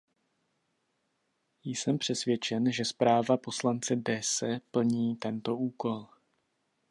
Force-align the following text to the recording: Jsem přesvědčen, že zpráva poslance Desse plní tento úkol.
Jsem 1.63 1.97
přesvědčen, 1.97 2.71
že 2.71 2.85
zpráva 2.85 3.37
poslance 3.37 3.95
Desse 3.95 4.59
plní 4.71 5.15
tento 5.15 5.55
úkol. 5.57 6.07